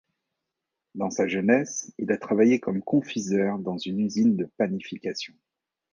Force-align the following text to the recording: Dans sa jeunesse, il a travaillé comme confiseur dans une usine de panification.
Dans 0.95 1.11
sa 1.11 1.27
jeunesse, 1.27 1.93
il 1.99 2.11
a 2.11 2.17
travaillé 2.17 2.59
comme 2.59 2.81
confiseur 2.81 3.59
dans 3.59 3.77
une 3.77 3.99
usine 3.99 4.35
de 4.35 4.45
panification. 4.57 5.35